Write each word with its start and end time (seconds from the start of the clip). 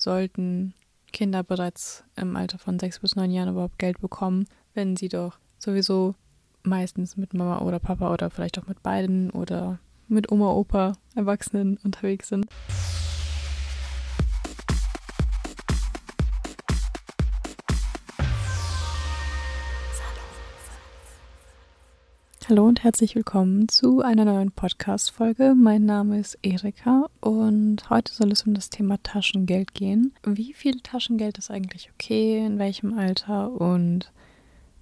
sollten 0.00 0.74
Kinder 1.12 1.42
bereits 1.42 2.04
im 2.16 2.36
Alter 2.36 2.58
von 2.58 2.78
sechs 2.78 3.00
bis 3.00 3.16
neun 3.16 3.30
Jahren 3.30 3.50
überhaupt 3.50 3.78
Geld 3.78 4.00
bekommen, 4.00 4.46
wenn 4.74 4.96
sie 4.96 5.08
doch 5.08 5.38
sowieso 5.58 6.14
meistens 6.62 7.16
mit 7.16 7.34
Mama 7.34 7.60
oder 7.60 7.78
Papa 7.78 8.12
oder 8.12 8.30
vielleicht 8.30 8.58
auch 8.58 8.66
mit 8.66 8.82
beiden 8.82 9.30
oder 9.30 9.78
mit 10.08 10.30
Oma, 10.32 10.52
Opa, 10.52 10.92
Erwachsenen 11.14 11.78
unterwegs 11.84 12.28
sind. 12.28 12.46
Hallo 22.50 22.66
und 22.66 22.82
herzlich 22.82 23.14
willkommen 23.14 23.68
zu 23.68 24.00
einer 24.00 24.24
neuen 24.24 24.50
Podcast-Folge. 24.50 25.54
Mein 25.54 25.84
Name 25.84 26.18
ist 26.18 26.36
Erika 26.42 27.08
und 27.20 27.88
heute 27.90 28.12
soll 28.12 28.32
es 28.32 28.42
um 28.42 28.54
das 28.54 28.70
Thema 28.70 29.00
Taschengeld 29.04 29.72
gehen. 29.72 30.12
Wie 30.24 30.52
viel 30.52 30.80
Taschengeld 30.80 31.38
ist 31.38 31.52
eigentlich 31.52 31.92
okay? 31.94 32.44
In 32.44 32.58
welchem 32.58 32.98
Alter? 32.98 33.52
Und 33.52 34.10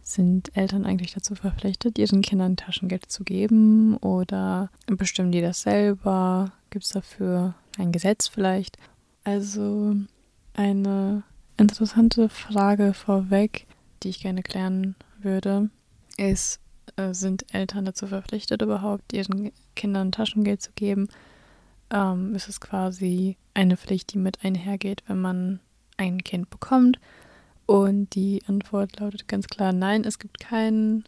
sind 0.00 0.56
Eltern 0.56 0.86
eigentlich 0.86 1.12
dazu 1.12 1.34
verpflichtet, 1.34 1.98
ihren 1.98 2.22
Kindern 2.22 2.56
Taschengeld 2.56 3.10
zu 3.10 3.24
geben? 3.24 3.96
Oder 3.96 4.70
bestimmen 4.86 5.32
die 5.32 5.40
das 5.40 5.62
selber? 5.62 6.52
Gibt 6.70 6.84
es 6.84 6.92
dafür 6.92 7.56
ein 7.78 7.90
Gesetz 7.90 8.28
vielleicht? 8.28 8.78
Also 9.24 9.96
eine 10.54 11.24
interessante 11.56 12.28
Frage 12.28 12.94
vorweg, 12.94 13.66
die 14.04 14.10
ich 14.10 14.20
gerne 14.20 14.44
klären 14.44 14.94
würde, 15.20 15.68
ist, 16.16 16.60
äh, 16.96 17.12
sind 17.12 17.52
Eltern 17.54 17.84
dazu 17.84 18.06
verpflichtet, 18.06 18.62
überhaupt 18.62 19.12
ihren 19.12 19.52
Kindern 19.74 20.12
Taschengeld 20.12 20.62
zu 20.62 20.70
geben? 20.74 21.08
Ähm, 21.90 22.34
ist 22.34 22.48
es 22.48 22.60
quasi 22.60 23.36
eine 23.54 23.76
Pflicht, 23.76 24.12
die 24.12 24.18
mit 24.18 24.44
einhergeht, 24.44 25.02
wenn 25.06 25.20
man 25.20 25.60
ein 25.96 26.22
Kind 26.24 26.50
bekommt? 26.50 26.98
Und 27.66 28.14
die 28.14 28.42
Antwort 28.46 28.98
lautet 29.00 29.26
ganz 29.26 29.48
klar 29.48 29.72
nein, 29.72 30.04
es 30.04 30.18
gibt 30.18 30.38
kein 30.38 31.04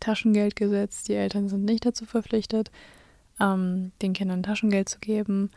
Taschengeldgesetz. 0.00 1.04
Die 1.04 1.14
Eltern 1.14 1.48
sind 1.48 1.64
nicht 1.64 1.84
dazu 1.84 2.06
verpflichtet, 2.06 2.70
ähm, 3.40 3.92
den 4.00 4.12
Kindern 4.12 4.42
Taschengeld 4.42 4.88
zu 4.88 4.98
geben. 5.00 5.50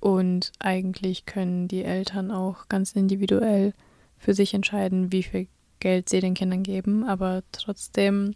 Und 0.00 0.52
eigentlich 0.58 1.26
können 1.26 1.68
die 1.68 1.84
Eltern 1.84 2.30
auch 2.30 2.68
ganz 2.68 2.92
individuell 2.92 3.72
für 4.18 4.34
sich 4.34 4.54
entscheiden, 4.54 5.12
wie 5.12 5.22
viel 5.22 5.46
Geld 5.78 6.08
sie 6.08 6.20
den 6.20 6.34
Kindern 6.34 6.62
geben. 6.62 7.04
Aber 7.04 7.42
trotzdem 7.52 8.34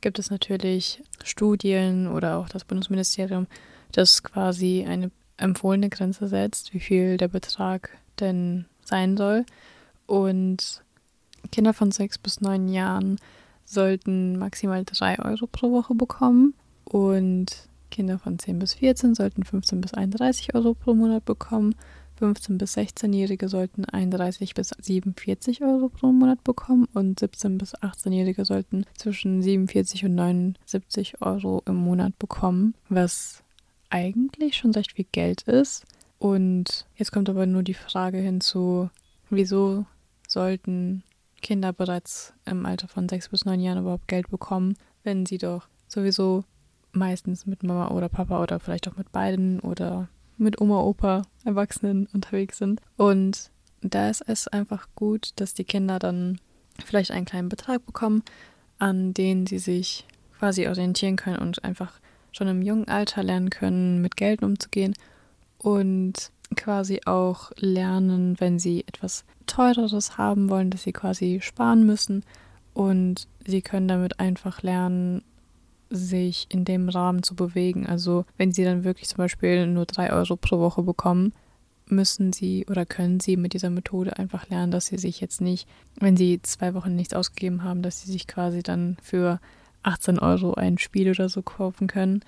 gibt 0.00 0.18
es 0.18 0.30
natürlich 0.30 1.02
Studien 1.24 2.08
oder 2.08 2.38
auch 2.38 2.48
das 2.48 2.64
Bundesministerium, 2.64 3.46
das 3.92 4.22
quasi 4.22 4.84
eine 4.86 5.10
empfohlene 5.36 5.88
Grenze 5.88 6.28
setzt, 6.28 6.74
wie 6.74 6.80
viel 6.80 7.16
der 7.16 7.28
Betrag 7.28 7.96
denn 8.20 8.66
sein 8.84 9.16
soll. 9.16 9.44
Und 10.06 10.82
Kinder 11.52 11.72
von 11.74 11.90
sechs 11.90 12.18
bis 12.18 12.40
neun 12.40 12.68
Jahren 12.68 13.18
sollten 13.64 14.38
maximal 14.38 14.84
drei 14.84 15.18
Euro 15.18 15.46
pro 15.46 15.70
Woche 15.72 15.94
bekommen 15.94 16.54
und 16.84 17.68
Kinder 17.90 18.18
von 18.18 18.38
10 18.38 18.58
bis 18.58 18.74
14 18.74 19.14
sollten 19.14 19.44
15 19.44 19.80
bis 19.80 19.94
31 19.94 20.54
Euro 20.54 20.74
pro 20.74 20.94
Monat 20.94 21.24
bekommen 21.24 21.74
15- 22.18 22.58
bis 22.58 22.76
16-Jährige 22.76 23.48
sollten 23.48 23.84
31 23.84 24.54
bis 24.54 24.70
47 24.78 25.62
Euro 25.62 25.88
pro 25.88 26.12
Monat 26.12 26.42
bekommen 26.44 26.88
und 26.94 27.20
17- 27.20 27.58
bis 27.58 27.74
18-Jährige 27.76 28.44
sollten 28.44 28.84
zwischen 28.96 29.42
47 29.42 30.04
und 30.04 30.14
79 30.14 31.22
Euro 31.22 31.62
im 31.66 31.76
Monat 31.76 32.18
bekommen, 32.18 32.74
was 32.88 33.42
eigentlich 33.90 34.56
schon 34.56 34.72
recht 34.72 34.92
viel 34.92 35.06
Geld 35.10 35.42
ist. 35.42 35.84
Und 36.18 36.86
jetzt 36.96 37.12
kommt 37.12 37.28
aber 37.28 37.46
nur 37.46 37.62
die 37.62 37.74
Frage 37.74 38.18
hinzu, 38.18 38.90
wieso 39.30 39.86
sollten 40.26 41.02
Kinder 41.40 41.72
bereits 41.72 42.32
im 42.44 42.66
Alter 42.66 42.88
von 42.88 43.08
6 43.08 43.28
bis 43.28 43.44
9 43.44 43.60
Jahren 43.60 43.78
überhaupt 43.78 44.08
Geld 44.08 44.28
bekommen, 44.28 44.76
wenn 45.04 45.26
sie 45.26 45.38
doch 45.38 45.68
sowieso 45.86 46.44
meistens 46.92 47.46
mit 47.46 47.62
Mama 47.62 47.88
oder 47.90 48.08
Papa 48.08 48.42
oder 48.42 48.58
vielleicht 48.58 48.88
auch 48.88 48.96
mit 48.96 49.12
beiden 49.12 49.60
oder 49.60 50.08
mit 50.38 50.60
Oma, 50.60 50.80
Opa, 50.80 51.22
Erwachsenen 51.44 52.06
unterwegs 52.12 52.58
sind. 52.58 52.80
Und 52.96 53.50
da 53.80 54.08
ist 54.08 54.22
es 54.26 54.48
einfach 54.48 54.88
gut, 54.94 55.32
dass 55.36 55.54
die 55.54 55.64
Kinder 55.64 55.98
dann 55.98 56.40
vielleicht 56.84 57.10
einen 57.10 57.26
kleinen 57.26 57.48
Betrag 57.48 57.84
bekommen, 57.84 58.22
an 58.78 59.14
den 59.14 59.46
sie 59.46 59.58
sich 59.58 60.06
quasi 60.38 60.68
orientieren 60.68 61.16
können 61.16 61.38
und 61.38 61.64
einfach 61.64 62.00
schon 62.32 62.48
im 62.48 62.62
jungen 62.62 62.88
Alter 62.88 63.22
lernen 63.22 63.50
können, 63.50 64.00
mit 64.00 64.16
Geld 64.16 64.42
umzugehen 64.42 64.94
und 65.58 66.30
quasi 66.56 67.00
auch 67.04 67.50
lernen, 67.56 68.38
wenn 68.38 68.58
sie 68.58 68.84
etwas 68.86 69.24
teureres 69.46 70.18
haben 70.18 70.48
wollen, 70.48 70.70
dass 70.70 70.84
sie 70.84 70.92
quasi 70.92 71.40
sparen 71.42 71.84
müssen 71.84 72.24
und 72.74 73.26
sie 73.44 73.62
können 73.62 73.88
damit 73.88 74.20
einfach 74.20 74.62
lernen, 74.62 75.22
sich 75.90 76.46
in 76.50 76.64
dem 76.64 76.88
Rahmen 76.88 77.22
zu 77.22 77.34
bewegen. 77.34 77.86
Also 77.86 78.24
wenn 78.36 78.52
sie 78.52 78.64
dann 78.64 78.84
wirklich 78.84 79.08
zum 79.08 79.18
Beispiel 79.18 79.66
nur 79.66 79.86
drei 79.86 80.12
Euro 80.12 80.36
pro 80.36 80.58
Woche 80.58 80.82
bekommen, 80.82 81.32
müssen 81.90 82.32
sie 82.32 82.66
oder 82.68 82.84
können 82.84 83.20
sie 83.20 83.36
mit 83.36 83.54
dieser 83.54 83.70
Methode 83.70 84.18
einfach 84.18 84.48
lernen, 84.48 84.72
dass 84.72 84.86
sie 84.86 84.98
sich 84.98 85.20
jetzt 85.20 85.40
nicht, 85.40 85.68
wenn 85.98 86.16
sie 86.16 86.40
zwei 86.42 86.74
Wochen 86.74 86.94
nichts 86.94 87.14
ausgegeben 87.14 87.64
haben, 87.64 87.82
dass 87.82 88.02
sie 88.02 88.12
sich 88.12 88.26
quasi 88.26 88.62
dann 88.62 88.96
für 89.02 89.40
18 89.82 90.18
Euro 90.18 90.54
ein 90.54 90.78
Spiel 90.78 91.10
oder 91.10 91.28
so 91.28 91.42
kaufen 91.42 91.86
können, 91.86 92.22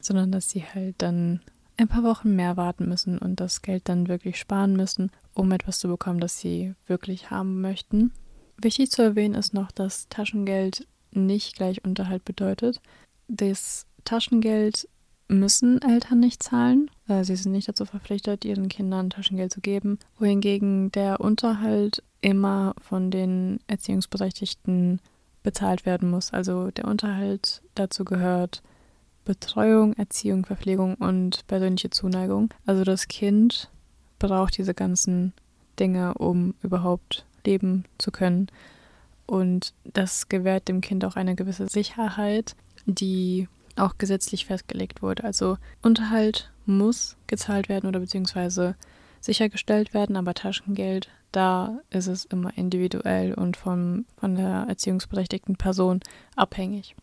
sondern 0.00 0.32
dass 0.32 0.50
sie 0.50 0.64
halt 0.64 0.96
dann 0.98 1.40
ein 1.76 1.88
paar 1.88 2.02
Wochen 2.02 2.34
mehr 2.34 2.56
warten 2.56 2.88
müssen 2.88 3.18
und 3.18 3.40
das 3.40 3.62
Geld 3.62 3.88
dann 3.88 4.08
wirklich 4.08 4.38
sparen 4.38 4.74
müssen, 4.74 5.10
um 5.34 5.52
etwas 5.52 5.78
zu 5.78 5.88
bekommen, 5.88 6.18
das 6.18 6.40
sie 6.40 6.74
wirklich 6.86 7.30
haben 7.30 7.60
möchten. 7.60 8.12
Wichtig 8.60 8.90
zu 8.90 9.02
erwähnen 9.02 9.36
ist 9.36 9.54
noch, 9.54 9.70
dass 9.70 10.08
Taschengeld 10.08 10.86
nicht 11.12 11.56
gleich 11.56 11.84
Unterhalt 11.84 12.24
bedeutet. 12.24 12.80
Das 13.28 13.86
Taschengeld 14.04 14.88
müssen 15.28 15.82
Eltern 15.82 16.20
nicht 16.20 16.42
zahlen. 16.42 16.90
Sie 17.22 17.36
sind 17.36 17.52
nicht 17.52 17.68
dazu 17.68 17.84
verpflichtet, 17.84 18.44
ihren 18.44 18.68
Kindern 18.68 19.10
Taschengeld 19.10 19.52
zu 19.52 19.60
geben, 19.60 19.98
wohingegen 20.18 20.90
der 20.92 21.20
Unterhalt 21.20 22.02
immer 22.20 22.74
von 22.80 23.10
den 23.10 23.60
Erziehungsberechtigten 23.66 25.00
bezahlt 25.42 25.86
werden 25.86 26.10
muss. 26.10 26.32
Also 26.32 26.70
der 26.70 26.86
Unterhalt 26.86 27.62
dazu 27.74 28.04
gehört 28.04 28.62
Betreuung, 29.24 29.92
Erziehung, 29.94 30.46
Verpflegung 30.46 30.94
und 30.94 31.46
persönliche 31.46 31.90
Zuneigung. 31.90 32.48
Also 32.64 32.84
das 32.84 33.08
Kind 33.08 33.70
braucht 34.18 34.56
diese 34.56 34.74
ganzen 34.74 35.34
Dinge, 35.78 36.14
um 36.14 36.54
überhaupt 36.62 37.26
leben 37.44 37.84
zu 37.98 38.10
können. 38.10 38.48
Und 39.28 39.74
das 39.84 40.30
gewährt 40.30 40.68
dem 40.68 40.80
Kind 40.80 41.04
auch 41.04 41.14
eine 41.14 41.34
gewisse 41.34 41.68
Sicherheit, 41.68 42.56
die 42.86 43.46
auch 43.76 43.98
gesetzlich 43.98 44.46
festgelegt 44.46 45.02
wurde. 45.02 45.22
Also 45.22 45.58
Unterhalt 45.82 46.50
muss 46.64 47.18
gezahlt 47.26 47.68
werden 47.68 47.86
oder 47.86 48.00
beziehungsweise 48.00 48.74
sichergestellt 49.20 49.92
werden, 49.92 50.16
aber 50.16 50.32
Taschengeld, 50.32 51.10
da 51.30 51.78
ist 51.90 52.06
es 52.06 52.24
immer 52.24 52.56
individuell 52.56 53.34
und 53.34 53.58
vom, 53.58 54.06
von 54.16 54.34
der 54.34 54.64
erziehungsberechtigten 54.66 55.56
Person 55.56 56.00
abhängig. 56.34 56.96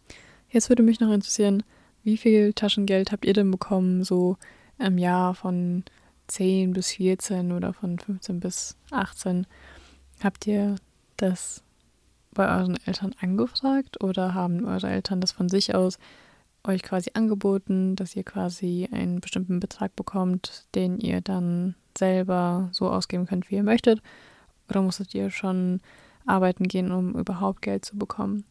Jetzt 0.49 0.69
würde 0.69 0.81
mich 0.81 0.99
noch 0.99 1.11
interessieren, 1.11 1.61
wie 2.03 2.17
viel 2.17 2.53
Taschengeld 2.53 3.11
habt 3.11 3.25
ihr 3.25 3.33
denn 3.33 3.51
bekommen, 3.51 4.03
so 4.03 4.37
im 4.79 4.97
Jahr 4.97 5.35
von 5.35 5.83
10 6.27 6.73
bis 6.73 6.93
14 6.93 7.51
oder 7.51 7.71
von 7.71 7.99
15 7.99 8.39
bis 8.39 8.77
18? 8.89 9.45
Habt 10.23 10.47
ihr 10.47 10.77
das 11.17 11.61
bei 12.35 12.47
euren 12.47 12.77
Eltern 12.85 13.15
angefragt 13.19 14.03
oder 14.03 14.35
haben 14.35 14.65
eure 14.65 14.89
Eltern 14.89 15.21
das 15.21 15.31
von 15.31 15.49
sich 15.49 15.73
aus 15.73 15.97
euch 16.67 16.83
quasi 16.83 17.11
angeboten, 17.13 17.95
dass 17.95 18.15
ihr 18.15 18.23
quasi 18.23 18.87
einen 18.91 19.21
bestimmten 19.21 19.59
Betrag 19.59 19.95
bekommt, 19.95 20.65
den 20.75 20.99
ihr 20.99 21.21
dann 21.21 21.75
selber 21.97 22.69
so 22.71 22.89
ausgeben 22.89 23.25
könnt, 23.25 23.49
wie 23.49 23.55
ihr 23.55 23.63
möchtet? 23.63 24.01
Oder 24.69 24.81
musstet 24.81 25.13
ihr 25.15 25.29
schon 25.29 25.81
arbeiten 26.25 26.67
gehen, 26.67 26.91
um 26.91 27.15
überhaupt 27.15 27.61
Geld 27.61 27.85
zu 27.85 27.97
bekommen? 27.97 28.45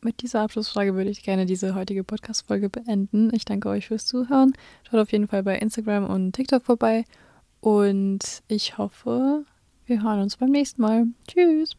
Mit 0.00 0.22
dieser 0.22 0.40
Abschlussfrage 0.40 0.94
würde 0.94 1.10
ich 1.10 1.22
gerne 1.22 1.46
diese 1.46 1.74
heutige 1.74 2.02
Podcast-Folge 2.02 2.68
beenden. 2.68 3.32
Ich 3.34 3.44
danke 3.44 3.68
euch 3.68 3.86
fürs 3.86 4.06
Zuhören. 4.06 4.52
Schaut 4.82 5.00
auf 5.00 5.12
jeden 5.12 5.28
Fall 5.28 5.44
bei 5.44 5.56
Instagram 5.56 6.06
und 6.06 6.32
TikTok 6.32 6.64
vorbei. 6.64 7.04
Und 7.60 8.42
ich 8.48 8.78
hoffe, 8.78 9.44
wir 9.86 10.02
hören 10.02 10.20
uns 10.20 10.36
beim 10.36 10.50
nächsten 10.50 10.82
Mal. 10.82 11.06
Tschüss. 11.28 11.76